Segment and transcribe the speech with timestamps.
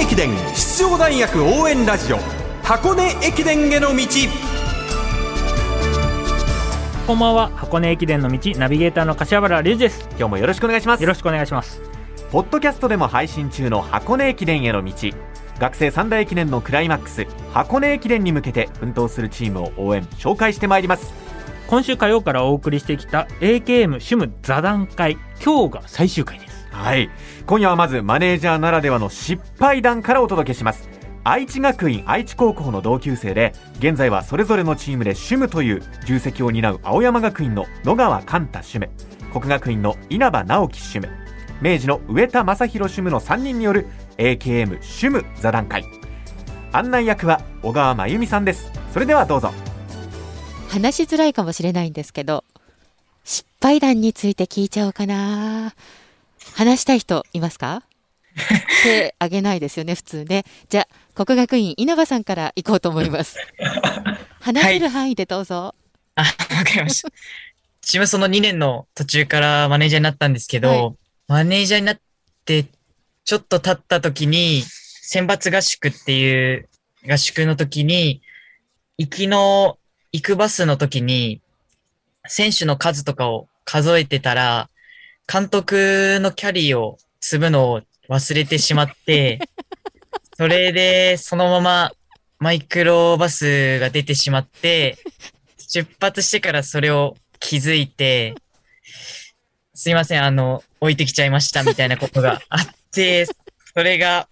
[0.00, 2.18] 根駅伝出場大学応援ラジオ
[2.62, 4.06] 箱根駅伝への道。
[7.06, 7.50] こんばんは。
[7.54, 10.08] 箱根駅伝の道ナビゲーターの柏原隆二です。
[10.12, 11.02] 今日もよろしくお願いします。
[11.02, 11.82] よろしくお願いします。
[12.32, 14.94] ポッドキャストでも配信中の箱根駅伝への道。
[15.58, 21.12] 学生三大駅伝のクライマックス箱根駅伝に向けて奮闘するチームを応援紹介してまいります。
[21.66, 27.10] 今週火曜からお送りしてきた AKM 主務座談会今日が最終回ですはい。
[27.46, 30.88] 今夜はまずマネージャーならではの失敗談からお届けします。
[31.22, 38.88] 愛知学院愛知高校の同級生で現在はそれぞれのチームで主務という重責を担う青山学院の野川寛太主務。
[39.32, 41.12] 国学院の稲葉直樹主務。
[41.60, 45.84] 明治の上田正宏主務の3人による AKM 主務座談会。
[46.72, 48.70] 案内役は小川真由美さんです。
[48.92, 49.52] それではどうぞ。
[50.70, 52.44] 話しづらいかもしれないんですけど
[53.24, 55.74] 失敗談について聞いちゃおうかな。
[56.54, 57.82] 話したい人いますか？
[58.84, 60.44] 手あげないですよね普通ね。
[60.68, 63.36] じゃあ国学院稲葉さんから行こうと思います。
[64.40, 65.74] 話せる範囲でどうぞ、
[66.14, 67.10] あ、わかりました。
[67.82, 70.94] 自分その2年の途中からマネージャーになったんですけど、はい。
[71.28, 72.00] マネージャーになっ
[72.44, 72.66] て
[73.24, 74.62] ちょっと経った時に、
[75.02, 76.68] 選抜合宿っていう
[77.08, 78.22] 合宿の時に、
[78.98, 79.78] 行きの、
[80.12, 81.40] 行くバスの時に、
[82.26, 84.68] 選手の数とかを数えてたら、
[85.30, 89.38] 監督のキャリーを積むのを忘れてしまって、
[90.36, 91.92] それでそのまま
[92.40, 94.98] マイクロバスが出てしまって、
[95.68, 98.34] 出発してからそれを気づいて、
[99.72, 103.34] すいません、あの、置いてきちゃいましたみたいなことがあって、そ
[103.76, 104.28] れが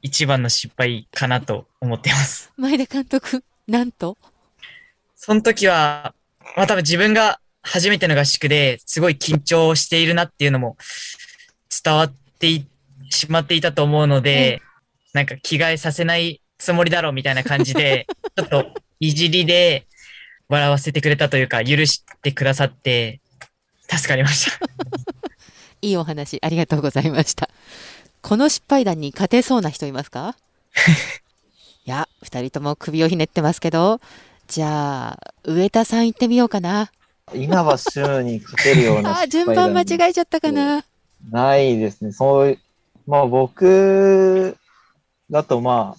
[0.00, 2.52] 一番の失敗かなと思ってます。
[2.56, 4.16] 前田監督なんと？
[5.16, 6.14] その時は、
[6.56, 10.76] まあ多分自分が初めての合宿ですごい緊張しているなっていうのも
[11.84, 12.66] 伝わってい
[13.10, 14.62] しまっていたと思うので、
[15.12, 18.06] なんか着替えさせないつもりだろうみたいな感じで、
[18.36, 19.86] ちょっといじりで
[20.48, 23.20] 笑わせてくれたというか、許してくださって、
[23.90, 24.58] 助かりました。
[25.82, 27.48] いいお話ありがとうございました。
[28.22, 30.36] この失敗談に勝てそうな人いますか？
[31.86, 34.00] いや二人とも首をひねってますけど
[34.46, 36.92] じゃあ上田さん行ってみようかな
[37.34, 40.84] 稲葉周に勝てるような あー順番間違えちゃったかな
[41.30, 42.12] ないですね。
[42.12, 42.58] そういう、
[43.06, 44.56] まあ僕
[45.30, 45.96] だとま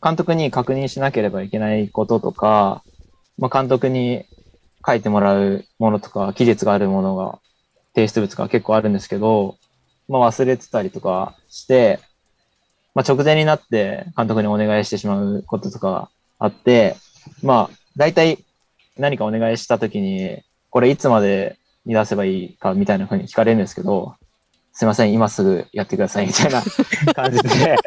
[0.00, 2.82] あ、監督に確認しなければいけないこととか、
[3.38, 4.24] まあ監督に
[4.86, 7.38] 書いてもらうものとか、期日があるものが、
[7.94, 9.56] 提出物が結構あるんですけど、
[10.08, 12.00] まあ忘れてたりとかして、
[12.94, 16.08] まあ直前になって監督にお願いしてしまうこととかが
[16.38, 16.96] あって、
[17.42, 18.38] まあ大体
[18.96, 24.14] 何かお願いしたときに、これいつまでに出せばいいかみたいな風に聞かれるんですけど、
[24.72, 26.62] すいません、今すぐやってくださいみたいな
[27.14, 27.78] 感じで、はい。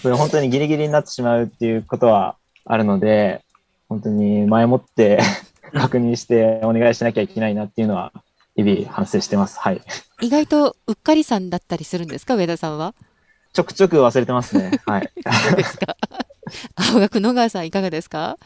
[0.00, 3.42] それ本当にギリギリになってしまうっていうことはあるので、
[3.88, 5.18] 本当に前もって
[5.74, 8.12] 確認してお願いしなきゃいけないなっていうのは、
[8.54, 9.58] 日々反省してます。
[9.58, 9.80] はい。
[10.20, 12.36] 意外とうっかりさんだったりするんですか？
[12.36, 12.94] 上田さんは？
[13.52, 14.78] ちょくちょく忘れてますね。
[14.86, 15.10] はい。
[15.50, 15.96] どうですか
[16.92, 18.36] 青学野川さんいかがですか？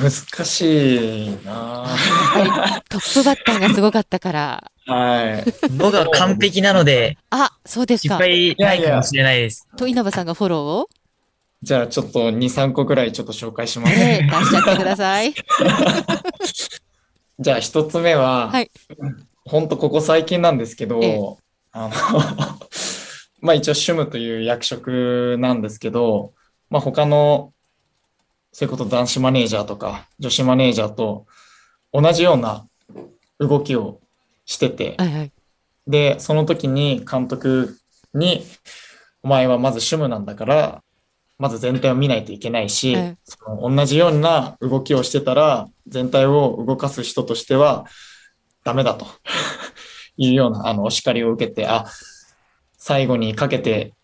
[0.00, 1.52] 難しいな。
[1.52, 2.82] はい。
[2.88, 4.70] トップバッターがすごかったから。
[4.86, 5.72] はい。
[5.72, 9.68] のが完璧なので、あそうです失か敗ないかもしれないです。
[9.76, 10.88] と稲葉さんがフォローを？
[11.62, 13.96] じゃあちょっと2、3個くらいちょっと紹介します。
[13.96, 15.32] ね出しちゃってください。
[17.38, 18.70] じゃあ1つ目は、はい。
[19.46, 21.36] ほんとここ最近なんですけど、ええ。
[21.72, 21.94] あの
[23.40, 26.32] まあ一応主務という役職なんですけど、
[26.68, 27.53] まあ他の、
[28.54, 31.26] そういうこと男子マネージャーとか女子マネージャーと
[31.92, 32.68] 同じような
[33.40, 34.00] 動きを
[34.46, 35.32] してて、はいはい。
[35.88, 37.76] で、その時に監督
[38.14, 38.46] に、
[39.24, 40.82] お前はまず主務なんだから、
[41.36, 47.86] まず全体を見ないといけないし、ええその同じような動きをしてたら、全体を動かす人としては
[48.62, 49.06] ダメだと。
[50.16, 51.86] いうようなあのお叱りを受けて、あ、
[52.78, 53.94] 最後にかけて、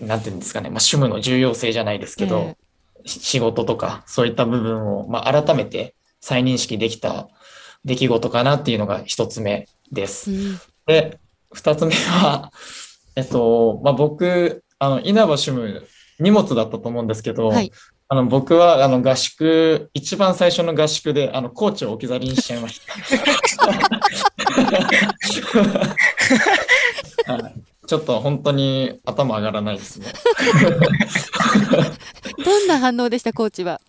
[0.00, 2.56] なんていうんですかね、まあ、主務の重要性じゃないですけど、
[3.06, 7.28] 仕事とかそういった部分を、まあ、改めて再認識できた
[7.84, 10.30] 出来事かなっていうのが一つ目です。
[10.30, 11.18] うんで、
[11.52, 12.52] 二つ目は、
[13.16, 15.86] えっと、まあ、僕、あの、稲葉主務、
[16.18, 17.72] 荷物だったと思うんですけど、はい
[18.06, 22.92] あの、僕は、あの、合宿、一番最初の合宿で、あの、コーチを置き去りにしちゃいました。
[27.32, 27.54] はい、
[27.86, 30.12] ちょっと本当に頭上がらないですね。
[32.44, 33.80] どんな反応でしたコーチは？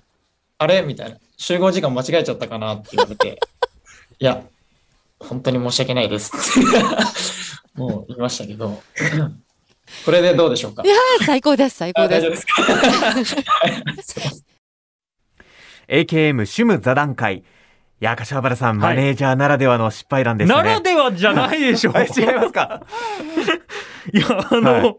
[0.57, 0.81] あれ？
[0.81, 1.17] みたいな。
[1.37, 3.39] 集合時間間違えちゃったかなって言われて、
[4.19, 4.41] いや、
[5.19, 6.31] 本当に申し訳ないです。
[6.35, 8.81] っ てもう言いましたけど、
[10.05, 10.83] これでどうでしょうか？
[10.83, 12.45] いやー最高です最高でです
[15.87, 17.39] AKM 主務座談会。
[17.39, 17.43] い
[18.03, 18.95] や柏原さん、はい。
[18.95, 20.63] マネージャーならではの失敗談でしたね。
[20.63, 22.81] ならではじゃないでしょあ違いますか？
[24.13, 24.95] いや、あの、はい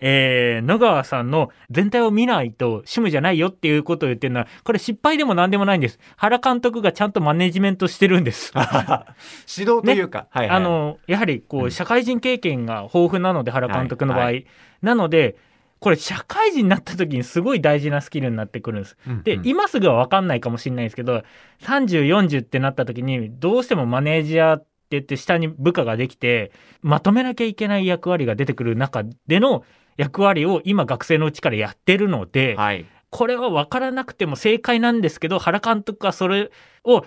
[0.00, 5.98] えー野川さんの全体を見ないと趣味じゃないよっていうことを言ってるのは、これ失敗でも何でもないんです。
[6.16, 8.52] 原監督がちゃんとマネジメントしてるんです。
[9.58, 14.24] 指導というか、はいはいあの、やはりこう社会人経験が豊富なので、原監督の場合。
[14.24, 14.46] はい
[14.80, 15.36] なので、
[15.80, 18.96] これ社会人になった時にすごい大事なスキルになってくるんです。
[19.24, 21.22] で、うんうん今すぐは分かんないかもしれないですけど、
[21.62, 26.50] 30、40ってなった時に、どうしてもマネージャーって言って下に部下ができて、
[26.82, 29.64] まとめなきゃいけない役割が出てくる中での
[29.98, 32.86] 役割を今学生のうちからやってるので、はい。
[33.10, 36.50] これは分からなくても正解なんですけど、原監督がそれ
[36.84, 37.04] を、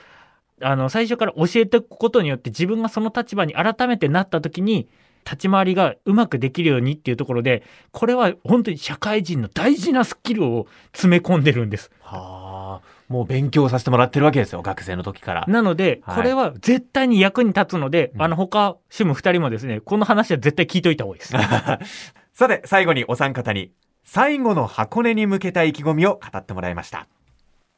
[0.61, 4.89] あの、最初から教えておくことによって自分がその立場に改めてなった時に、
[5.23, 11.91] 立ち回りがうまくできるようにっていうところで、これは本当に社会人の大事なスキルを詰め込んでるんです。
[12.01, 13.01] はあ。
[13.07, 15.45] もう勉強させてもらってるわけですよ学生の時から。
[15.47, 16.15] なので、はい。
[16.15, 18.21] これは絶対に役に立つので、うん。
[18.21, 21.33] あの、他、主務二人もですね、この話は絶対聞いといた方がいいです。
[22.33, 23.71] さて最後にお三方に
[24.03, 27.07] 最後の箱根に向けた意気込みを語ってもらいました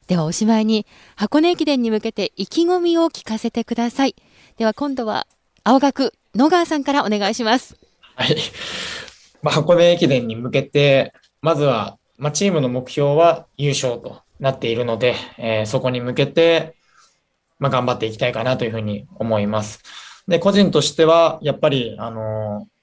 [0.07, 0.85] ではおしまいに
[1.15, 4.15] 箱根駅伝に向けて意気込みを聞かせてください
[4.57, 5.27] では今度は
[5.63, 7.77] 青学野川さんからお願いします
[8.15, 8.35] はい。
[9.41, 16.75] まあ、箱根駅伝に向けて、まずは、まあ、チームの目標は優勝となっているので、えーそこに向けて、
[17.59, 19.81] まあ、頑張っていきたいかなというふうに思います。
[20.27, 22.73] で、個人としては、やっぱり、あのー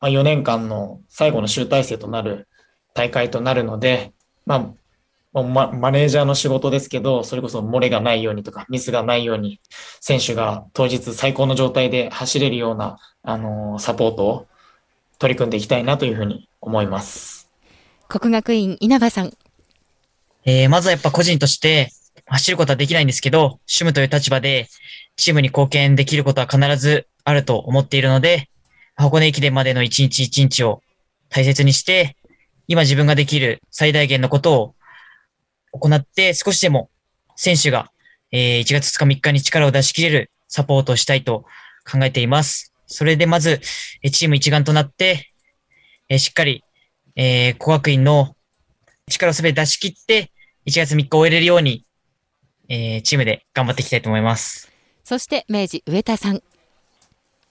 [0.00, 2.48] まあ、4年間の最後の集大成となる
[2.94, 4.12] 大会となるので、
[4.46, 4.58] まあ、
[5.32, 9.60] もうママネージャーの仕事ですけど、それこそ漏れがないようにとか、ミスがないように、
[10.00, 14.46] 選手が当日最高の状態で走れるような、あのーサポートを
[15.18, 17.48] 取り組んでいきたいなというふうに思います。
[18.08, 19.32] 国学院稲葉さん
[20.44, 21.92] えーまずはやっぱ個人として
[22.26, 24.68] 走ることはできないんですけど、趣務という立場で
[25.16, 28.49] チームに貢献できることは必ずあると思っているので、
[29.00, 30.82] 箱根駅伝までの一日一日を
[31.30, 32.16] 大切にして、
[32.68, 34.74] 今自分ができる最大限のことを
[35.72, 36.90] 行って少しでも
[37.34, 37.90] 選手が、
[38.30, 41.46] えー1月2日3日に力を出し切れるサポートをしたいと
[41.90, 42.74] 考えています。
[42.86, 43.60] それでまず、
[44.12, 45.32] チーム一丸となって、
[46.10, 46.62] えーしっかり、
[47.16, 48.36] えー、工学院の
[49.08, 50.30] 力をすべて出し切って、
[50.66, 51.86] 1月3日終えれるように、
[52.68, 54.70] えーチームで頑張っていきたいと思います。
[55.04, 56.42] そして明治上田さん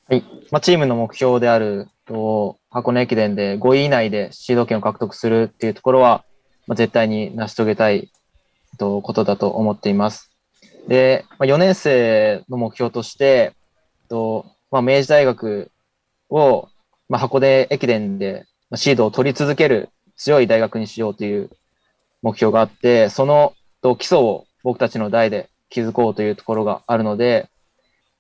[0.10, 0.24] はい。
[0.50, 6.26] まあ、チームの目標であると、箱根駅伝で5位以内でシード権を獲得するっていうところは、
[6.66, 8.12] まあ、絶対に成し遂げたい
[8.80, 10.32] とことだと思っています。
[10.88, 13.54] で、まあ、4年生の目標として、
[14.10, 15.70] とまあ、明治大学
[16.32, 16.70] を、
[17.08, 21.52] まあ、箱根駅伝でシードを取り続ける強い大学にしようという
[22.24, 23.54] 目標があって、その
[23.84, 27.48] と基礎を僕たちの代で築こうというところがあるので、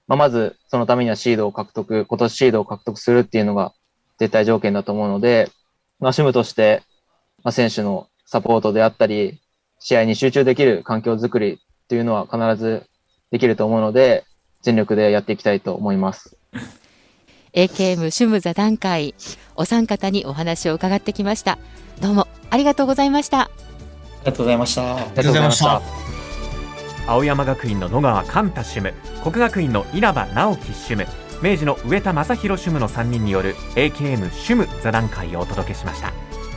[0.09, 3.73] まあ、まずそのためにはシードを獲得、今年シードを獲得するっていうのが
[4.17, 5.51] 絶対条件だと思うので、
[5.99, 6.81] まあ、主務として、
[7.43, 9.39] まあ、選手のサポートであったり、
[9.77, 11.57] 試合に集中できる環境づくりっ
[11.87, 12.87] ていうのは必ず
[13.31, 14.25] できると思うので、
[14.63, 16.35] 全力でやっていきたいと思います。
[17.53, 19.13] AKM 主務座談会
[19.55, 21.57] お三方にお話を伺ってきました
[21.99, 23.49] どうもありがとうございましたあ
[24.25, 24.97] りがとうございました。
[24.97, 26.18] ありがとうございました。
[27.09, 31.05] 青山学院の野川寛太主務国学院の稲葉直樹主務
[31.41, 36.11] 明治の上田正宏主務の3人による AKM 主務座談会をお届けしました。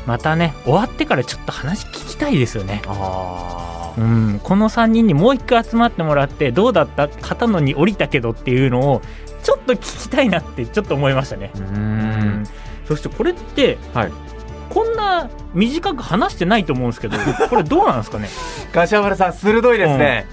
[0.07, 2.83] またね、終わってからちょっと話聞きたいですよね。
[2.87, 7.07] あうん、この3人にもう一回集まってもらって、どうだった？
[7.09, 9.03] 片野に降りたけどっていうのを、
[9.45, 11.53] ちょっと聞きたいなってちょっと思いましたね。
[11.55, 12.45] うん。
[12.89, 14.13] そしてこれって、はい。
[14.71, 17.17] こんな短く話してないと思うんですけど、
[17.49, 18.29] これどうなんですかね？
[18.75, 20.27] 柏原さん鋭いですね、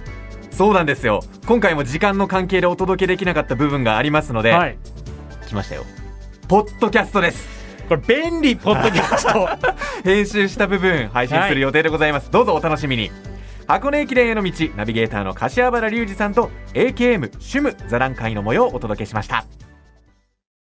[0.59, 1.21] そうなんですよ。
[1.47, 4.77] 今回も時間の関係でお届けできなかった部分がありますので、はい。
[5.47, 5.85] 来ましたよ。
[6.49, 7.47] ポッドキャストです。
[7.87, 9.47] これ便利、ポッドキャスト。
[10.03, 13.09] 編集した部分配信する予定でございます、どうぞお楽しみに。
[13.67, 19.45] 箱根駅伝への道ナビゲーターの柏原隆二さんと AKM 主務座談会の模様をお届けしました